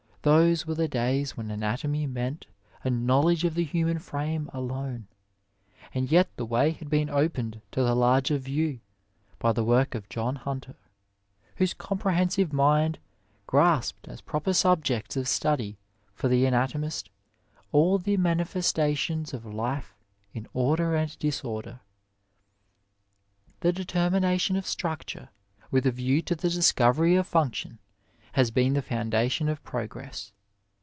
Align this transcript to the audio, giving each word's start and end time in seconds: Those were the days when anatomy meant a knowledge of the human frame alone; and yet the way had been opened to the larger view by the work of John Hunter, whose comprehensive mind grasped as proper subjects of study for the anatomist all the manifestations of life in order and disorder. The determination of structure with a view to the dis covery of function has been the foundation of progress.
Those 0.23 0.67
were 0.67 0.75
the 0.75 0.87
days 0.87 1.35
when 1.35 1.49
anatomy 1.49 2.05
meant 2.05 2.45
a 2.83 2.91
knowledge 2.91 3.43
of 3.43 3.55
the 3.55 3.63
human 3.63 3.97
frame 3.97 4.51
alone; 4.53 5.07
and 5.95 6.11
yet 6.11 6.29
the 6.35 6.45
way 6.45 6.69
had 6.73 6.91
been 6.91 7.09
opened 7.09 7.59
to 7.71 7.81
the 7.81 7.95
larger 7.95 8.37
view 8.37 8.81
by 9.39 9.51
the 9.51 9.63
work 9.63 9.95
of 9.95 10.07
John 10.09 10.35
Hunter, 10.35 10.75
whose 11.55 11.73
comprehensive 11.73 12.53
mind 12.53 12.99
grasped 13.47 14.07
as 14.07 14.21
proper 14.21 14.53
subjects 14.53 15.17
of 15.17 15.27
study 15.27 15.79
for 16.13 16.27
the 16.27 16.45
anatomist 16.45 17.09
all 17.71 17.97
the 17.97 18.15
manifestations 18.15 19.33
of 19.33 19.43
life 19.43 19.95
in 20.35 20.45
order 20.53 20.95
and 20.95 21.17
disorder. 21.17 21.79
The 23.61 23.73
determination 23.73 24.55
of 24.55 24.67
structure 24.67 25.29
with 25.71 25.87
a 25.87 25.91
view 25.91 26.21
to 26.21 26.35
the 26.35 26.49
dis 26.51 26.71
covery 26.73 27.17
of 27.19 27.25
function 27.25 27.79
has 28.35 28.49
been 28.49 28.75
the 28.75 28.81
foundation 28.81 29.49
of 29.49 29.61
progress. 29.61 30.31